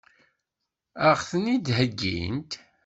[1.07, 2.51] Ad ɣ-tent-id-heggint?